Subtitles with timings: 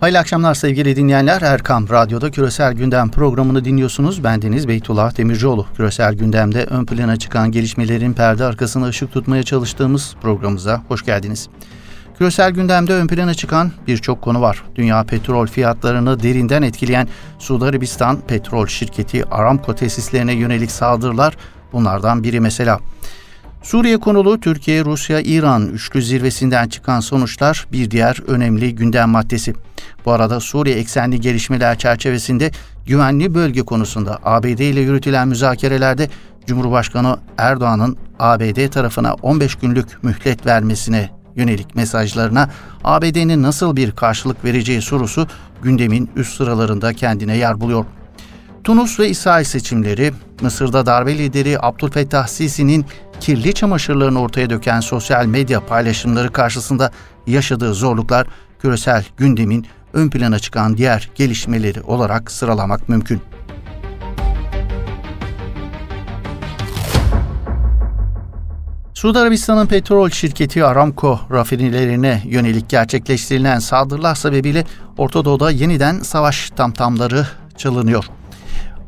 [0.00, 1.42] Hayırlı akşamlar sevgili dinleyenler.
[1.42, 4.24] Erkam Radyo'da Küresel Gündem programını dinliyorsunuz.
[4.24, 5.66] Bendeniz Beytullah Demircioğlu.
[5.76, 11.48] Küresel Gündem'de ön plana çıkan gelişmelerin perde arkasına ışık tutmaya çalıştığımız programımıza hoş geldiniz.
[12.18, 14.64] Küresel gündemde ön plana çıkan birçok konu var.
[14.74, 17.08] Dünya petrol fiyatlarını derinden etkileyen
[17.38, 21.36] Suudi Arabistan petrol şirketi Aramco tesislerine yönelik saldırılar
[21.72, 22.80] bunlardan biri mesela.
[23.68, 29.54] Suriye konulu Türkiye, Rusya, İran üçlü zirvesinden çıkan sonuçlar bir diğer önemli gündem maddesi.
[30.04, 32.50] Bu arada Suriye eksenli gelişmeler çerçevesinde
[32.86, 36.08] güvenli bölge konusunda ABD ile yürütülen müzakerelerde
[36.46, 42.50] Cumhurbaşkanı Erdoğan'ın ABD tarafına 15 günlük mühlet vermesine yönelik mesajlarına
[42.84, 45.26] ABD'nin nasıl bir karşılık vereceği sorusu
[45.62, 47.84] gündemin üst sıralarında kendine yer buluyor.
[48.68, 52.86] Tunus ve İsrail seçimleri, Mısır'da darbe lideri Abdülfettah Sisi'nin
[53.20, 56.90] kirli çamaşırlarını ortaya döken sosyal medya paylaşımları karşısında
[57.26, 58.26] yaşadığı zorluklar
[58.58, 63.20] küresel gündemin ön plana çıkan diğer gelişmeleri olarak sıralamak mümkün.
[68.94, 74.64] Suudi Arabistan'ın petrol şirketi Aramco rafinelerine yönelik gerçekleştirilen saldırılar sebebiyle
[74.96, 78.17] Orta Doğu'da yeniden savaş tamtamları çalınıyor.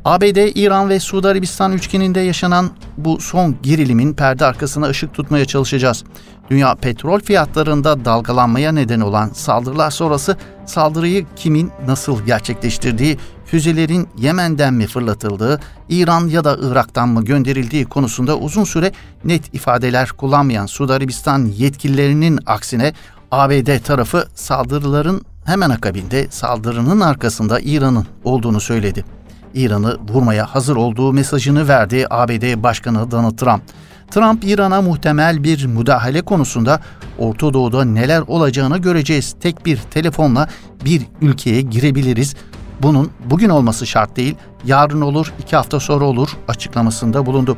[0.05, 6.03] ABD, İran ve Suudi Arabistan üçgeninde yaşanan bu son gerilimin perde arkasına ışık tutmaya çalışacağız.
[6.49, 14.87] Dünya petrol fiyatlarında dalgalanmaya neden olan saldırılar sonrası saldırıyı kimin nasıl gerçekleştirdiği, füzelerin Yemen'den mi
[14.87, 18.91] fırlatıldığı, İran ya da Irak'tan mı gönderildiği konusunda uzun süre
[19.23, 22.93] net ifadeler kullanmayan Suudi Arabistan yetkililerinin aksine
[23.31, 29.20] ABD tarafı saldırıların hemen akabinde saldırının arkasında İran'ın olduğunu söyledi.
[29.53, 33.61] İran'ı vurmaya hazır olduğu mesajını verdi ABD Başkanı Donald Trump.
[34.11, 36.81] Trump İran'a muhtemel bir müdahale konusunda
[37.17, 39.35] Orta Doğu'da neler olacağını göreceğiz.
[39.41, 40.49] Tek bir telefonla
[40.85, 42.35] bir ülkeye girebiliriz.
[42.81, 44.35] Bunun bugün olması şart değil,
[44.65, 47.57] yarın olur, iki hafta sonra olur açıklamasında bulundu.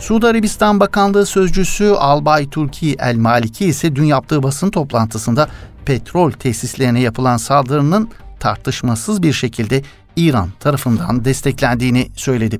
[0.00, 5.48] Suudi Arabistan Bakanlığı Sözcüsü Albay Turki El Maliki ise dün yaptığı basın toplantısında
[5.84, 8.10] petrol tesislerine yapılan saldırının
[8.40, 9.82] tartışmasız bir şekilde
[10.18, 12.58] İran tarafından desteklendiğini söyledi.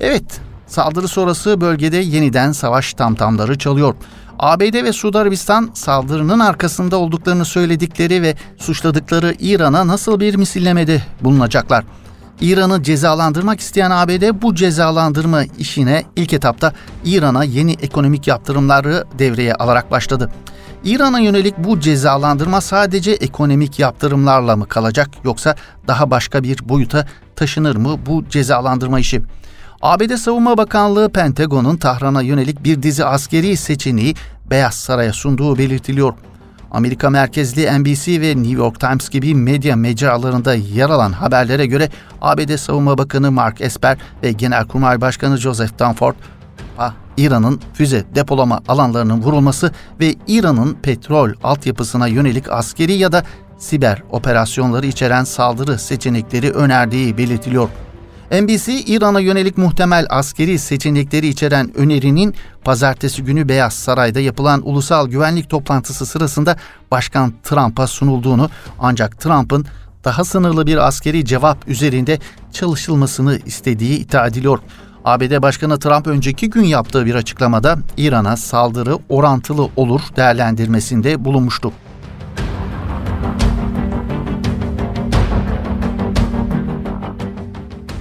[0.00, 3.94] Evet, saldırı sonrası bölgede yeniden savaş tamtamları çalıyor.
[4.38, 11.84] ABD ve Suudi Arabistan saldırının arkasında olduklarını söyledikleri ve suçladıkları İran'a nasıl bir misillemede bulunacaklar?
[12.40, 16.72] İran'ı cezalandırmak isteyen ABD bu cezalandırma işine ilk etapta
[17.04, 20.30] İran'a yeni ekonomik yaptırımları devreye alarak başladı.
[20.84, 25.54] İran'a yönelik bu cezalandırma sadece ekonomik yaptırımlarla mı kalacak yoksa
[25.88, 27.06] daha başka bir boyuta
[27.36, 29.22] taşınır mı bu cezalandırma işi?
[29.82, 34.14] ABD Savunma Bakanlığı Pentagon'un Tahran'a yönelik bir dizi askeri seçeneği
[34.50, 36.14] Beyaz Saray'a sunduğu belirtiliyor.
[36.70, 41.88] Amerika merkezli NBC ve New York Times gibi medya mecralarında yer alan haberlere göre
[42.22, 46.14] ABD Savunma Bakanı Mark Esper ve Genelkurmay Başkanı Joseph Dunford
[47.16, 53.24] İran'ın füze depolama alanlarının vurulması ve İran'ın petrol altyapısına yönelik askeri ya da
[53.58, 57.68] siber operasyonları içeren saldırı seçenekleri önerdiği belirtiliyor.
[58.30, 65.50] NBC, İran'a yönelik muhtemel askeri seçenekleri içeren önerinin pazartesi günü Beyaz Saray'da yapılan ulusal güvenlik
[65.50, 66.56] toplantısı sırasında
[66.90, 69.66] Başkan Trump'a sunulduğunu ancak Trump'ın
[70.04, 72.18] daha sınırlı bir askeri cevap üzerinde
[72.52, 74.58] çalışılmasını istediği iddia ediliyor.
[75.04, 81.72] ABD Başkanı Trump önceki gün yaptığı bir açıklamada İran'a saldırı orantılı olur değerlendirmesinde bulunmuştu.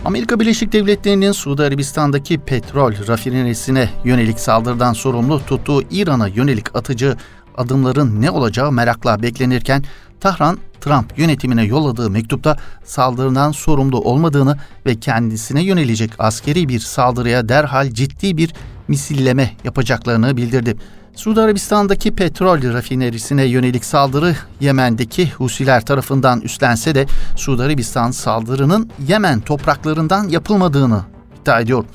[0.06, 7.18] Amerika Birleşik Devletleri'nin Suudi Arabistan'daki petrol rafinerisine yönelik saldırıdan sorumlu tuttuğu İran'a yönelik atıcı
[7.58, 9.84] adımların ne olacağı merakla beklenirken
[10.20, 17.90] Tahran, Trump yönetimine yolladığı mektupta saldırıdan sorumlu olmadığını ve kendisine yönelecek askeri bir saldırıya derhal
[17.90, 18.54] ciddi bir
[18.88, 20.76] misilleme yapacaklarını bildirdi.
[21.16, 27.06] Suudi Arabistan'daki petrol rafinerisine yönelik saldırı Yemen'deki Husiler tarafından üstlense de
[27.36, 31.02] Suudi Arabistan saldırının Yemen topraklarından yapılmadığını
[31.42, 31.86] iddia ediyor.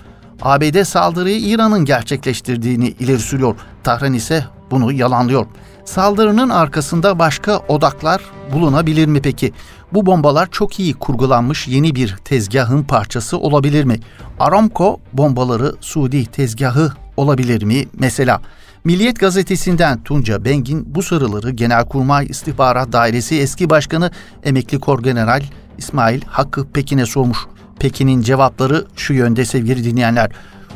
[0.42, 3.54] ABD saldırıyı İran'ın gerçekleştirdiğini ileri sürüyor.
[3.84, 5.46] Tahran ise bunu yalanlıyor.
[5.84, 9.52] Saldırının arkasında başka odaklar bulunabilir mi peki?
[9.92, 13.96] Bu bombalar çok iyi kurgulanmış yeni bir tezgahın parçası olabilir mi?
[14.40, 18.40] Aramco bombaları Suudi tezgahı olabilir mi mesela?
[18.84, 24.10] Milliyet gazetesinden Tunca Bengin bu soruları Genelkurmay İstihbarat Dairesi eski başkanı
[24.44, 25.42] emekli Korgeneral
[25.78, 27.38] İsmail Hakkı Pekin'e sormuş.
[27.78, 30.30] Pekin'in cevapları şu yönde sevgili dinleyenler.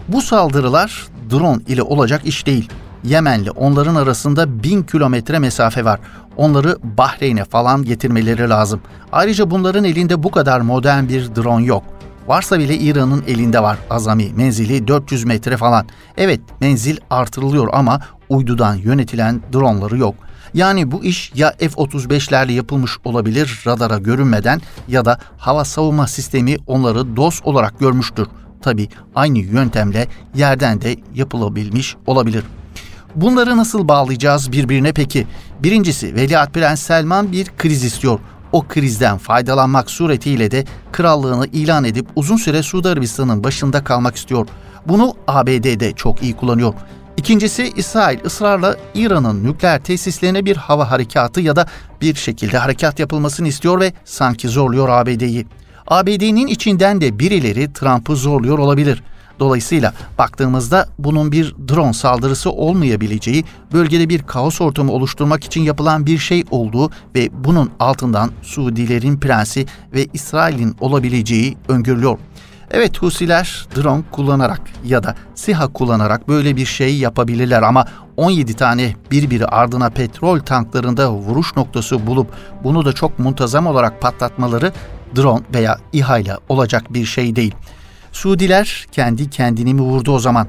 [0.09, 2.69] Bu saldırılar drone ile olacak iş değil
[3.05, 6.01] Yemenli onların arasında bin kilometre mesafe var.
[6.37, 8.81] Onları Bahreyn'e falan getirmeleri lazım.
[9.13, 11.83] Ayrıca bunların elinde bu kadar modern bir drone yok.
[12.27, 14.33] Varsa bile İran'ın elinde var azami.
[14.37, 15.87] Menzili 400 metre falan.
[16.17, 20.15] Evet menzil artırılıyor ama uydudan yönetilen dronları yok.
[20.55, 27.17] Yani bu iş ya F-35'lerle yapılmış olabilir radara görünmeden ya da hava savunma sistemi onları
[27.17, 28.27] DOS olarak görmüştür.
[28.63, 32.45] Tabi aynı yöntemle yerden de yapılabilmiş olabilir.
[33.15, 35.27] Bunları nasıl bağlayacağız birbirine peki?
[35.63, 38.19] Birincisi Veliaht Prens Selman bir kriz istiyor.
[38.53, 44.47] O krizden faydalanmak suretiyle de krallığını ilan edip uzun süre Suudi Arabistan'ın başında kalmak istiyor.
[44.87, 46.75] Bunu ABD'de çok iyi kullanıyor.
[47.17, 51.67] İkincisi İsrail ısrarla İran'ın nükleer tesislerine bir hava harekatı ya da
[52.00, 55.47] bir şekilde harekat yapılmasını istiyor ve sanki zorluyor ABD'yi.
[55.87, 59.03] ABD'nin içinden de birileri Trump'ı zorluyor olabilir.
[59.41, 66.19] Dolayısıyla baktığımızda bunun bir drone saldırısı olmayabileceği, bölgede bir kaos ortamı oluşturmak için yapılan bir
[66.19, 72.19] şey olduğu ve bunun altından Suudilerin prensi ve İsrail'in olabileceği öngörülüyor.
[72.73, 77.87] Evet Husiler drone kullanarak ya da SİHA kullanarak böyle bir şey yapabilirler ama
[78.17, 82.29] 17 tane birbiri ardına petrol tanklarında vuruş noktası bulup
[82.65, 84.73] bunu da çok muntazam olarak patlatmaları
[85.17, 87.55] drone veya İHA ile olacak bir şey değil.
[88.13, 90.47] Suudiler kendi kendini mi vurdu o zaman?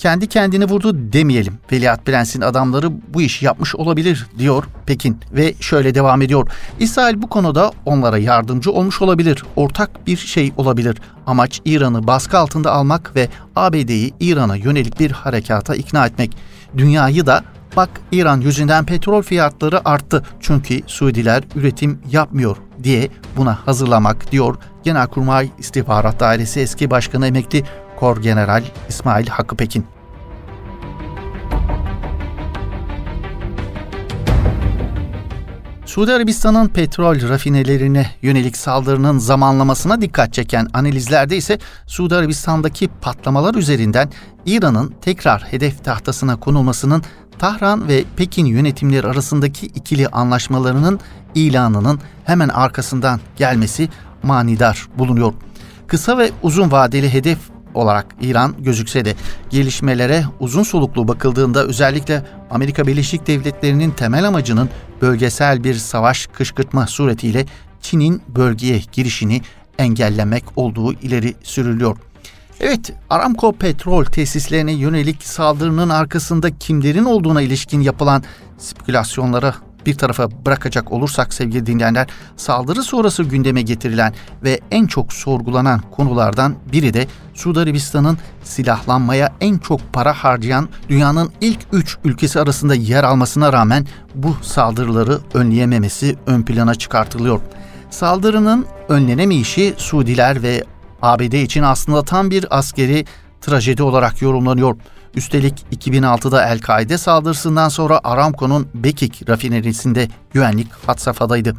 [0.00, 1.58] Kendi kendini vurdu demeyelim.
[1.72, 6.50] Veliaht Prens'in adamları bu işi yapmış olabilir diyor Pekin ve şöyle devam ediyor.
[6.78, 9.44] İsrail bu konuda onlara yardımcı olmuş olabilir.
[9.56, 10.96] Ortak bir şey olabilir.
[11.26, 16.36] Amaç İran'ı baskı altında almak ve ABD'yi İran'a yönelik bir harekata ikna etmek.
[16.76, 17.44] Dünyayı da
[17.76, 25.50] Bak İran yüzünden petrol fiyatları arttı çünkü Suudiler üretim yapmıyor diye buna hazırlamak diyor Genelkurmay
[25.58, 27.64] İstihbarat Dairesi eski başkanı emekli
[28.00, 29.86] Kor General İsmail Hakkı Pekin.
[35.86, 44.10] Suudi Arabistan'ın petrol rafinelerine yönelik saldırının zamanlamasına dikkat çeken analizlerde ise Suudi Arabistan'daki patlamalar üzerinden
[44.46, 47.02] İran'ın tekrar hedef tahtasına konulmasının
[47.38, 51.00] Tahran ve Pekin yönetimleri arasındaki ikili anlaşmalarının
[51.34, 53.88] ilanının hemen arkasından gelmesi
[54.22, 55.32] manidar bulunuyor.
[55.86, 57.38] Kısa ve uzun vadeli hedef
[57.74, 59.14] olarak İran gözükse de
[59.50, 64.68] gelişmelere uzun soluklu bakıldığında özellikle Amerika Birleşik Devletleri'nin temel amacının
[65.02, 67.46] bölgesel bir savaş kışkırtma suretiyle
[67.80, 69.42] Çin'in bölgeye girişini
[69.78, 71.96] engellemek olduğu ileri sürülüyor.
[72.60, 78.22] Evet, Aramco petrol tesislerine yönelik saldırının arkasında kimlerin olduğuna ilişkin yapılan
[78.58, 79.54] spekülasyonlara
[79.86, 82.06] bir tarafa bırakacak olursak sevgili dinleyenler,
[82.36, 89.58] saldırı sonrası gündeme getirilen ve en çok sorgulanan konulardan biri de Suudi Arabistan'ın silahlanmaya en
[89.58, 96.42] çok para harcayan dünyanın ilk üç ülkesi arasında yer almasına rağmen bu saldırıları önleyememesi ön
[96.42, 97.40] plana çıkartılıyor.
[97.90, 100.64] Saldırının önlenemeyişi Suudiler ve
[101.02, 103.04] ABD için aslında tam bir askeri
[103.40, 104.76] trajedi olarak yorumlanıyor.
[105.14, 111.56] Üstelik 2006'da El-Kaide saldırısından sonra Aramco'nun Bekik rafinerisinde güvenlik hat safhadaydı.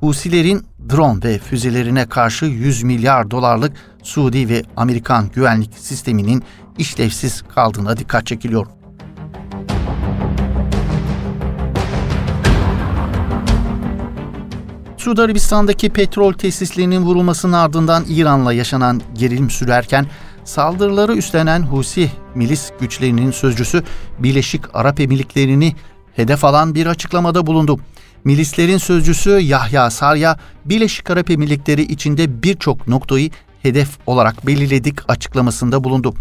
[0.00, 6.42] Husilerin drone ve füzelerine karşı 100 milyar dolarlık Suudi ve Amerikan güvenlik sisteminin
[6.78, 8.66] işlevsiz kaldığına dikkat çekiliyor.
[14.96, 20.06] Suudi Arabistan'daki petrol tesislerinin vurulmasının ardından İran'la yaşanan gerilim sürerken
[20.50, 23.82] saldırıları üstlenen Husi milis güçlerinin sözcüsü
[24.18, 25.74] Birleşik Arap Emirlikleri'ni
[26.16, 27.80] hedef alan bir açıklamada bulundu.
[28.24, 33.30] Milislerin sözcüsü Yahya Sarya, Birleşik Arap Emirlikleri içinde birçok noktayı
[33.62, 36.14] hedef olarak belirledik açıklamasında bulundu.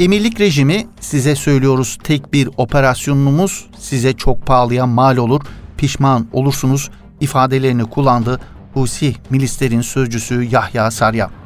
[0.00, 5.40] Emirlik rejimi size söylüyoruz tek bir operasyonumuz size çok pahalıya mal olur,
[5.76, 8.40] pişman olursunuz ifadelerini kullandı
[8.74, 11.39] Husi milislerin sözcüsü Yahya Sarya.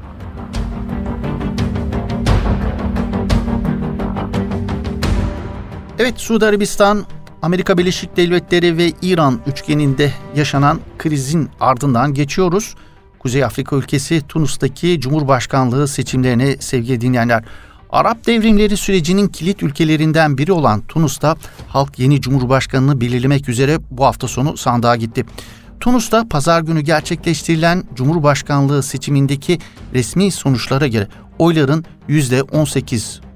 [5.99, 7.05] Evet Suudi Arabistan,
[7.43, 12.75] Amerika Birleşik Devletleri ve İran üçgeninde yaşanan krizin ardından geçiyoruz.
[13.19, 17.45] Kuzey Afrika ülkesi Tunus'taki Cumhurbaşkanlığı seçimlerine sevgili dinleyenler.
[17.91, 21.37] Arap devrimleri sürecinin kilit ülkelerinden biri olan Tunus'ta
[21.69, 25.25] halk yeni cumhurbaşkanını belirlemek üzere bu hafta sonu sandığa gitti.
[25.81, 29.59] Tunus'ta pazar günü gerçekleştirilen Cumhurbaşkanlığı seçimindeki
[29.95, 31.09] resmi sonuçlara göre
[31.39, 31.85] oyların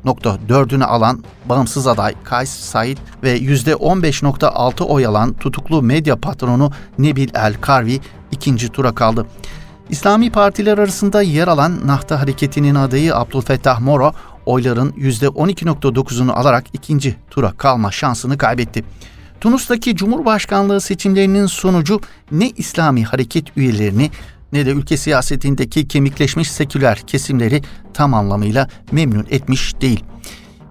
[0.05, 7.55] %18.4'ünü alan bağımsız aday Kays Said ve %15.6 oy alan tutuklu medya patronu Nebil El
[7.61, 8.01] Karvi
[8.33, 9.27] ikinci tura kaldı.
[9.91, 14.13] İslami partiler arasında yer alan Nahta Hareketi'nin adayı Abdülfettah Moro
[14.47, 18.85] oyların %12.9'unu alarak ikinci tura kalma şansını kaybetti.
[19.41, 22.01] Tunus'taki Cumhurbaşkanlığı seçimlerinin sonucu
[22.31, 24.11] ne İslami hareket üyelerini
[24.53, 27.63] ne de ülke siyasetindeki kemikleşmiş seküler kesimleri
[27.95, 30.05] tam anlamıyla memnun etmiş değil.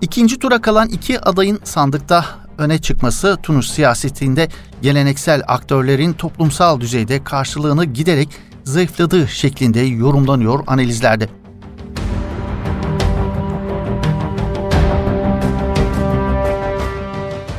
[0.02, 2.26] İkinci tura kalan iki adayın sandıkta
[2.58, 4.48] öne çıkması Tunus siyasetinde
[4.82, 8.30] geleneksel aktörlerin toplumsal düzeyde karşılığını giderek
[8.64, 11.30] zayıfladığı şeklinde yorumlanıyor analizlerde.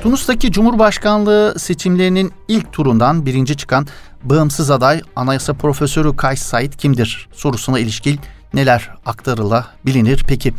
[0.09, 3.87] Tunus'taki Cumhurbaşkanlığı seçimlerinin ilk turundan birinci çıkan
[4.23, 8.21] bağımsız aday anayasa profesörü Kays Said kimdir sorusuna ilişkin
[8.55, 10.55] neler aktarılabilir peki?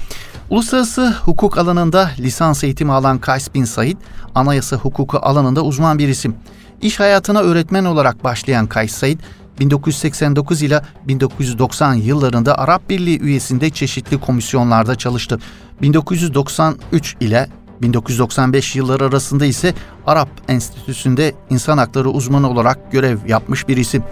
[0.49, 3.97] Uluslararası hukuk alanında lisans eğitimi alan Kays Bin Said,
[4.35, 6.35] anayasa hukuku alanında uzman bir isim.
[6.81, 9.19] İş hayatına öğretmen olarak başlayan Kays Said,
[9.59, 15.39] 1989 ile 1990 yıllarında Arap Birliği üyesinde çeşitli komisyonlarda çalıştı.
[15.81, 17.49] 1993 ile
[17.81, 19.73] 1995 yılları arasında ise
[20.07, 24.03] Arap Enstitüsü'nde insan hakları uzmanı olarak görev yapmış bir isim.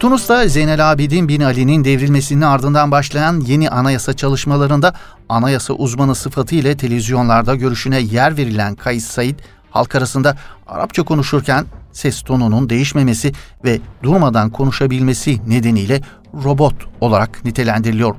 [0.00, 4.94] Tunus'ta Zeynel Abidin Bin Ali'nin devrilmesinin ardından başlayan yeni anayasa çalışmalarında
[5.28, 9.38] anayasa uzmanı sıfatı ile televizyonlarda görüşüne yer verilen Kays Said,
[9.70, 10.36] halk arasında
[10.66, 13.32] Arapça konuşurken ses tonunun değişmemesi
[13.64, 16.00] ve durmadan konuşabilmesi nedeniyle
[16.44, 18.14] robot olarak nitelendiriliyor.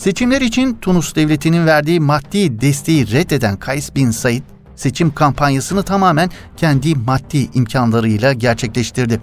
[0.00, 4.42] Seçimler için Tunus devletinin verdiği maddi desteği reddeden Kays Bin Said,
[4.76, 9.20] seçim kampanyasını tamamen kendi maddi imkanlarıyla gerçekleştirdi.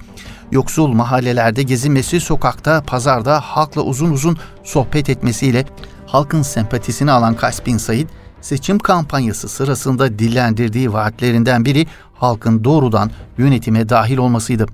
[0.52, 5.66] Yoksul mahallelerde gezinmesi, sokakta, pazarda halkla uzun uzun sohbet etmesiyle
[6.06, 8.08] halkın sempatisini alan Kays Bin Said,
[8.42, 14.66] seçim kampanyası sırasında dillendirdiği vaatlerinden biri halkın doğrudan yönetime dahil olmasıydı.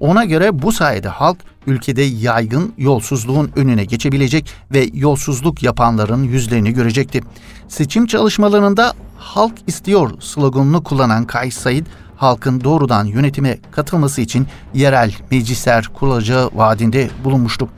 [0.00, 1.38] Ona göre bu sayede halk
[1.68, 7.20] ülkede yaygın yolsuzluğun önüne geçebilecek ve yolsuzluk yapanların yüzlerini görecekti.
[7.68, 15.88] Seçim çalışmalarında halk istiyor sloganını kullanan Kays Said, halkın doğrudan yönetime katılması için yerel meclisler
[15.94, 17.68] kurulacağı vaadinde bulunmuştu.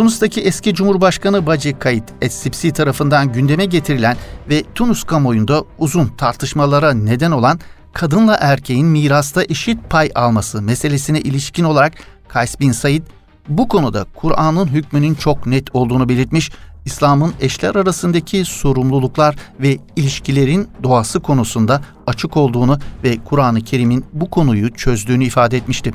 [0.00, 4.16] Tunus'taki eski Cumhurbaşkanı Bacı Kayit Essipsi tarafından gündeme getirilen
[4.48, 7.60] ve Tunus kamuoyunda uzun tartışmalara neden olan
[7.92, 11.92] kadınla erkeğin mirasta eşit pay alması meselesine ilişkin olarak
[12.28, 13.02] Kays bin Said
[13.48, 16.50] bu konuda Kur'an'ın hükmünün çok net olduğunu belirtmiş,
[16.84, 24.74] İslam'ın eşler arasındaki sorumluluklar ve ilişkilerin doğası konusunda açık olduğunu ve Kur'an-ı Kerim'in bu konuyu
[24.74, 25.92] çözdüğünü ifade etmişti.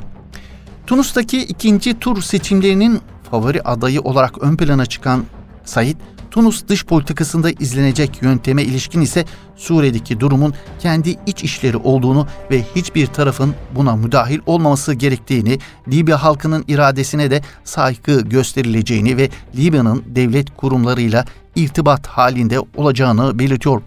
[0.86, 5.24] Tunus'taki ikinci tur seçimlerinin favori adayı olarak ön plana çıkan
[5.64, 5.96] Said,
[6.30, 9.24] Tunus dış politikasında izlenecek yönteme ilişkin ise
[9.56, 16.64] Suriye'deki durumun kendi iç işleri olduğunu ve hiçbir tarafın buna müdahil olmaması gerektiğini, Libya halkının
[16.68, 21.24] iradesine de saygı gösterileceğini ve Libya'nın devlet kurumlarıyla
[21.56, 23.82] irtibat halinde olacağını belirtiyor.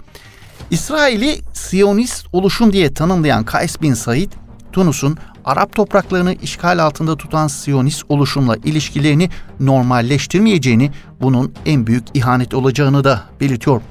[0.72, 4.32] İsrail'i Siyonist oluşum diye tanımlayan Kays bin Said,
[4.72, 5.18] Tunus'un
[5.50, 9.30] Arap topraklarını işgal altında tutan Siyonist oluşumla ilişkilerini
[9.60, 10.92] normalleştirmeyeceğini,
[11.22, 13.82] bunun en büyük ihanet olacağını da belirtiyor.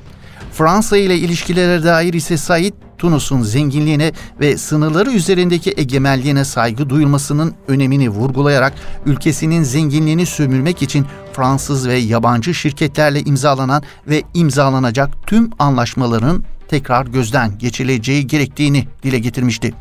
[0.53, 8.09] Fransa ile ilişkilere dair ise Said, Tunus'un zenginliğine ve sınırları üzerindeki egemenliğine saygı duyulmasının önemini
[8.09, 8.73] vurgulayarak
[9.07, 17.59] ülkesinin zenginliğini sömürmek için Fransız ve yabancı şirketlerle imzalanan ve imzalanacak tüm anlaşmaların tekrar gözden
[17.59, 19.75] geçirileceği gerektiğini dile getirmişti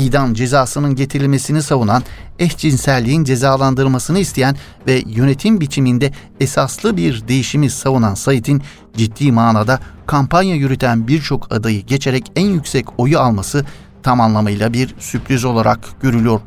[0.00, 2.02] idam cezasının getirilmesini savunan,
[2.38, 8.62] eşcinselliğin cezalandırılmasını isteyen ve yönetim biçiminde esaslı bir değişimi savunan Said'in
[8.96, 13.66] ciddi manada kampanya yürüten birçok adayı geçerek en yüksek oyu alması
[14.02, 16.40] tam anlamıyla bir sürpriz olarak görülüyor.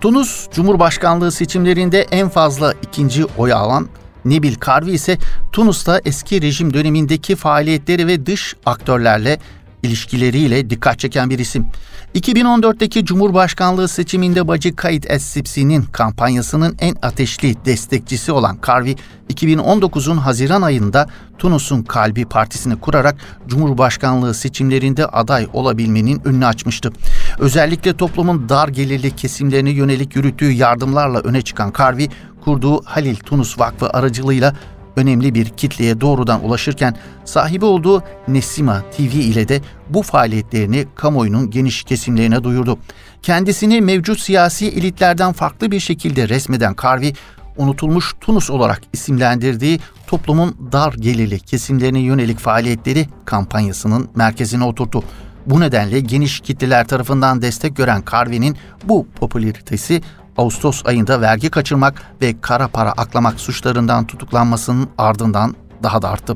[0.00, 3.88] Tunus Cumhurbaşkanlığı seçimlerinde en fazla ikinci oy alan
[4.24, 5.18] Nebil Karvi ise
[5.52, 9.38] Tunus'ta eski rejim dönemindeki faaliyetleri ve dış aktörlerle
[9.82, 11.66] ilişkileriyle dikkat çeken bir isim.
[12.14, 18.96] 2014'teki Cumhurbaşkanlığı seçiminde Bacı Kayıt Es-Sipsi'nin kampanyasının en ateşli destekçisi olan Karvi,
[19.30, 21.06] 2019'un Haziran ayında
[21.38, 26.92] Tunus'un Kalbi Partisi'ni kurarak Cumhurbaşkanlığı seçimlerinde aday olabilmenin önünü açmıştı.
[27.38, 32.08] Özellikle toplumun dar gelirli kesimlerine yönelik yürüttüğü yardımlarla öne çıkan Karvi,
[32.44, 34.54] kurduğu Halil Tunus Vakfı aracılığıyla
[34.96, 41.82] önemli bir kitleye doğrudan ulaşırken sahibi olduğu Nesima TV ile de bu faaliyetlerini kamuoyunun geniş
[41.82, 42.78] kesimlerine duyurdu.
[43.22, 47.12] Kendisini mevcut siyasi elitlerden farklı bir şekilde resmeden Karvi,
[47.56, 55.02] unutulmuş Tunus olarak isimlendirdiği toplumun dar gelirli kesimlerine yönelik faaliyetleri kampanyasının merkezine oturttu.
[55.46, 60.02] Bu nedenle geniş kitleler tarafından destek gören Carvey'nin bu popülaritesi
[60.36, 66.34] Ağustos ayında vergi kaçırmak ve kara para aklamak suçlarından tutuklanmasının ardından daha da arttı.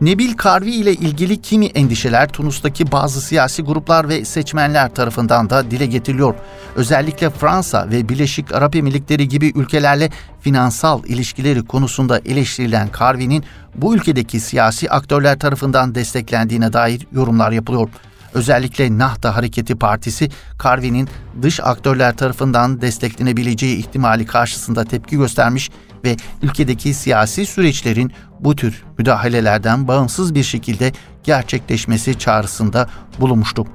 [0.00, 5.86] Nebil Karvi ile ilgili kimi endişeler Tunus'taki bazı siyasi gruplar ve seçmenler tarafından da dile
[5.86, 6.34] getiriliyor.
[6.76, 10.10] Özellikle Fransa ve Birleşik Arap Emirlikleri gibi ülkelerle
[10.40, 17.88] finansal ilişkileri konusunda eleştirilen Karvi'nin bu ülkedeki siyasi aktörler tarafından desteklendiğine dair yorumlar yapılıyor.
[18.34, 21.08] Özellikle Nahda Hareketi Partisi, Karvi'nin
[21.42, 25.70] dış aktörler tarafından desteklenebileceği ihtimali karşısında tepki göstermiş
[26.04, 30.92] ve ülkedeki siyasi süreçlerin bu tür müdahalelerden bağımsız bir şekilde
[31.24, 32.88] gerçekleşmesi çağrısında
[33.20, 33.66] bulunmuştu.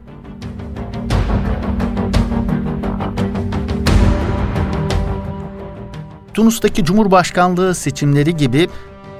[6.33, 8.69] Tunus'taki Cumhurbaşkanlığı seçimleri gibi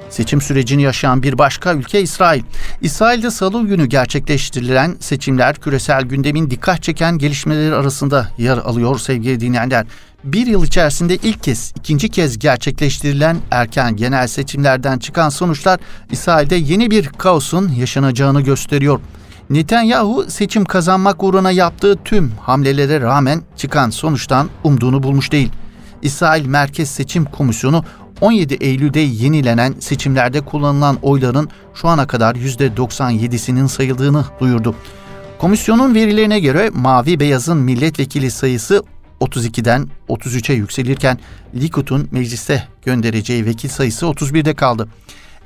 [0.09, 2.43] Seçim sürecini yaşayan bir başka ülke İsrail.
[2.81, 9.85] İsrail'de salı günü gerçekleştirilen seçimler küresel gündemin dikkat çeken gelişmeleri arasında yer alıyor sevgili dinleyenler.
[10.23, 15.79] Bir yıl içerisinde ilk kez, ikinci kez gerçekleştirilen erken genel seçimlerden çıkan sonuçlar
[16.11, 18.99] İsrail'de yeni bir kaosun yaşanacağını gösteriyor.
[19.49, 25.51] Netanyahu seçim kazanmak uğruna yaptığı tüm hamlelere rağmen çıkan sonuçtan umduğunu bulmuş değil.
[26.01, 27.83] İsrail Merkez Seçim Komisyonu
[28.21, 34.75] 17 Eylül'de yenilenen seçimlerde kullanılan oyların şu ana kadar %97'sinin sayıldığını duyurdu.
[35.39, 38.83] Komisyonun verilerine göre Mavi Beyaz'ın milletvekili sayısı
[39.21, 41.19] 32'den 33'e yükselirken
[41.55, 44.87] Likud'un mecliste göndereceği vekil sayısı 31'de kaldı.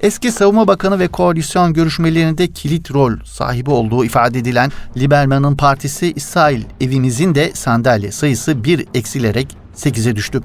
[0.02, 6.64] Eski Savunma Bakanı ve koalisyon görüşmelerinde kilit rol sahibi olduğu ifade edilen Liberman'ın partisi İsrail
[6.82, 10.42] evimizin de sandalye sayısı bir eksilerek 8'e düştü.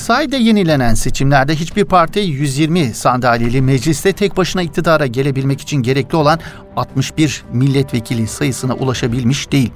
[0.00, 6.40] İsrail'de yenilenen seçimlerde hiçbir parti 120 sandalyeli mecliste tek başına iktidara gelebilmek için gerekli olan
[6.76, 9.72] 61 milletvekili sayısına ulaşabilmiş değil.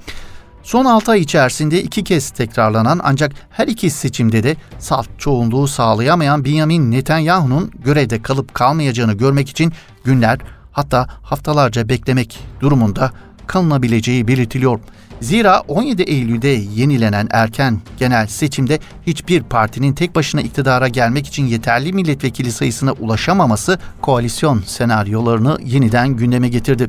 [0.62, 6.44] Son 6 ay içerisinde iki kez tekrarlanan ancak her iki seçimde de salt çoğunluğu sağlayamayan
[6.44, 9.72] Benjamin Netanyahu'nun görevde kalıp kalmayacağını görmek için
[10.04, 10.38] günler
[10.72, 13.10] hatta haftalarca beklemek durumunda
[13.46, 14.80] kalınabileceği belirtiliyor.
[15.20, 21.92] Zira 17 Eylül'de yenilenen erken genel seçimde hiçbir partinin tek başına iktidara gelmek için yeterli
[21.92, 26.88] milletvekili sayısına ulaşamaması koalisyon senaryolarını yeniden gündeme getirdi.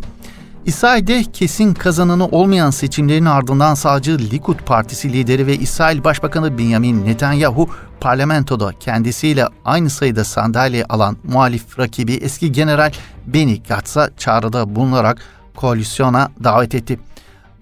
[0.66, 7.70] İsrail'de kesin kazananı olmayan seçimlerin ardından sağcı Likud Partisi lideri ve İsrail Başbakanı Benjamin Netanyahu
[8.00, 12.92] parlamentoda kendisiyle aynı sayıda sandalye alan muhalif rakibi eski general
[13.28, 15.22] Benny Gatz'a çağrıda bulunarak
[15.56, 17.00] koalisyona davet etti.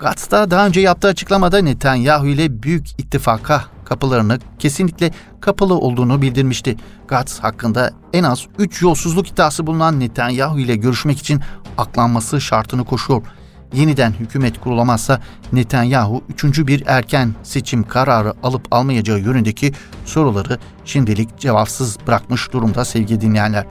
[0.03, 5.11] Gatz da daha önce yaptığı açıklamada Netanyahu ile büyük ittifaka kapılarını kesinlikle
[5.41, 6.77] kapalı olduğunu bildirmişti.
[7.07, 11.41] Gatz hakkında en az 3 yolsuzluk iddiası bulunan Netanyahu ile görüşmek için
[11.77, 13.21] aklanması şartını koşuyor.
[13.73, 15.21] Yeniden hükümet kurulamazsa
[15.53, 19.73] Netanyahu üçüncü bir erken seçim kararı alıp almayacağı yönündeki
[20.05, 23.65] soruları şimdilik cevapsız bırakmış durumda sevgili dinleyenler.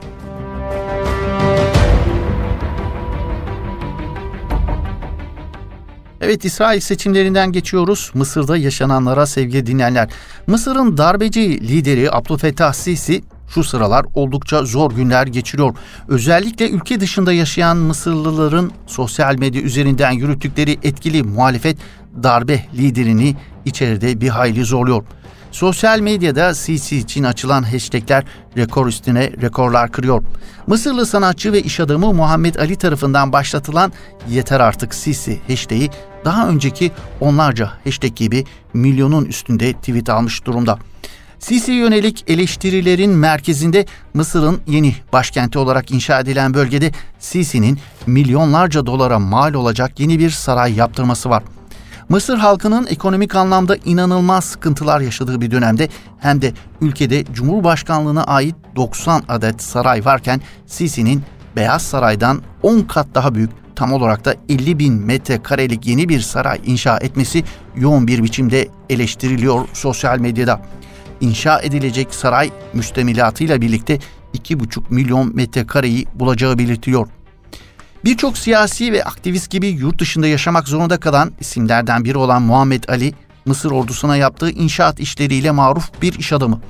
[6.25, 8.11] Evet İsrail seçimlerinden geçiyoruz.
[8.13, 10.09] Mısır'da yaşananlara sevgili dinleyenler.
[10.47, 15.75] Mısır'ın darbeci lideri Abdülfettah Sisi şu sıralar oldukça zor günler geçiriyor.
[16.07, 21.77] Özellikle ülke dışında yaşayan Mısırlıların sosyal medya üzerinden yürüttükleri etkili muhalefet
[22.23, 25.03] darbe liderini içeride bir hayli zorluyor.
[25.53, 28.23] Sosyal medyada Sisi için açılan hashtagler
[28.57, 30.23] rekor üstüne rekorlar kırıyor.
[30.67, 33.93] Mısırlı sanatçı ve iş adamı Muhammed Ali tarafından başlatılan
[34.29, 35.89] Yeter Artık Sisi hashtag'i
[36.25, 40.79] daha önceki onlarca hashtag gibi milyonun üstünde tweet almış durumda.
[41.39, 49.53] Sisi'ye yönelik eleştirilerin merkezinde Mısır'ın yeni başkenti olarak inşa edilen bölgede Sisi'nin milyonlarca dolara mal
[49.53, 51.43] olacak yeni bir saray yaptırması var.
[52.09, 55.89] Mısır halkının ekonomik anlamda inanılmaz sıkıntılar yaşadığı bir dönemde
[56.19, 61.23] hem de ülkede Cumhurbaşkanlığına ait 90 adet saray varken Sisi'nin
[61.55, 66.61] Beyaz Saray'dan 10 kat daha büyük tam olarak da 50 bin metrekarelik yeni bir saray
[66.65, 67.43] inşa etmesi
[67.75, 70.61] yoğun bir biçimde eleştiriliyor sosyal medyada.
[71.21, 73.99] İnşa edilecek saray müstemilatıyla birlikte
[74.33, 77.07] 2,5 milyon metrekareyi bulacağı belirtiliyor.
[78.05, 83.13] Birçok siyasi ve aktivist gibi yurt dışında yaşamak zorunda kalan isimlerden biri olan Muhammed Ali,
[83.45, 86.61] Mısır ordusuna yaptığı inşaat işleriyle maruf bir iş adamı.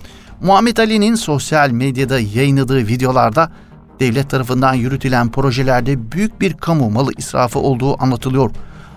[0.41, 3.51] Muhammed Ali'nin sosyal medyada yayınladığı videolarda
[3.99, 8.51] devlet tarafından yürütülen projelerde büyük bir kamu malı israfı olduğu anlatılıyor.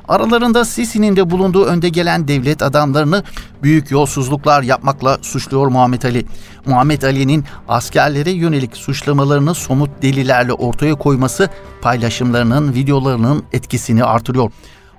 [0.09, 3.25] Aralarında Sisi'nin de bulunduğu önde gelen devlet adamlarını
[3.63, 6.27] büyük yolsuzluklar yapmakla suçluyor Muhammed Ali.
[6.67, 11.49] Muhammed Ali'nin askerlere yönelik suçlamalarını somut delillerle ortaya koyması
[11.83, 14.51] paylaşımlarının, videolarının etkisini artırıyor.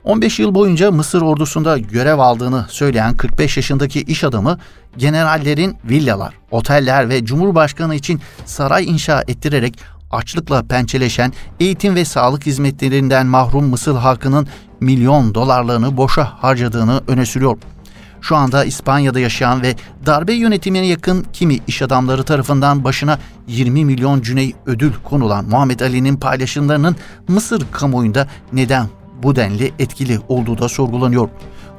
[0.04, 4.60] 15 yıl boyunca Mısır ordusunda görev aldığını söyleyen 45 yaşındaki iş adamı
[4.98, 9.80] generallerin villalar, oteller ve cumhurbaşkanı için saray inşa ettirerek
[10.12, 14.48] açlıkla pençeleşen eğitim ve sağlık hizmetlerinden mahrum Mısır halkının
[14.80, 17.58] milyon dolarlarını boşa harcadığını öne sürüyor.
[18.22, 24.22] Şu anda İspanya'da yaşayan ve darbe yönetimine yakın kimi iş adamları tarafından başına 20 milyon
[24.22, 26.96] cüney ödül konulan Muhammed Ali'nin paylaşımlarının
[27.28, 28.88] Mısır kamuoyunda neden
[29.24, 31.30] bu denli etkili olduğu da sorgulanıyor.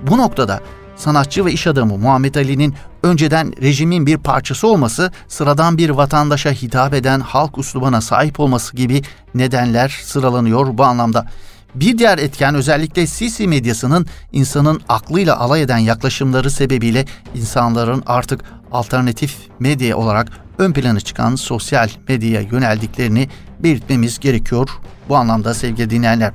[0.02, 0.60] Bu noktada
[0.98, 6.94] sanatçı ve iş adamı Muhammed Ali'nin önceden rejimin bir parçası olması, sıradan bir vatandaşa hitap
[6.94, 9.02] eden halk uslubuna sahip olması gibi
[9.34, 11.26] nedenler sıralanıyor bu anlamda.
[11.74, 19.36] Bir diğer etken özellikle Sisi medyasının insanın aklıyla alay eden yaklaşımları sebebiyle insanların artık alternatif
[19.58, 23.28] medya olarak ön plana çıkan sosyal medyaya yöneldiklerini
[23.60, 24.68] belirtmemiz gerekiyor.
[25.08, 26.32] Bu anlamda sevgili dinleyenler.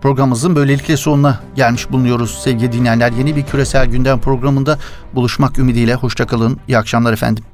[0.00, 3.12] Programımızın böylelikle sonuna gelmiş bulunuyoruz sevgili dinleyenler.
[3.12, 4.78] Yeni bir küresel gündem programında
[5.14, 6.60] buluşmak ümidiyle hoşçakalın.
[6.68, 7.44] İyi akşamlar efendim.